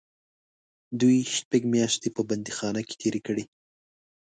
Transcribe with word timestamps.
دوی 0.99 1.17
شپږ 1.35 1.61
میاشتې 1.73 2.09
په 2.15 2.21
بندیخانه 2.29 2.81
کې 2.87 2.95
تېرې 3.01 3.21
کړې. 3.27 3.43